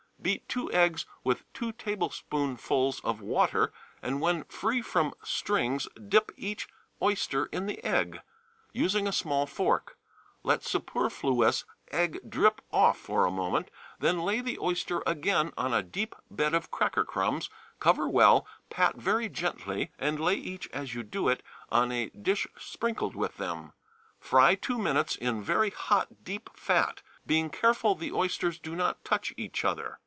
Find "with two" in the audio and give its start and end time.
1.23-1.71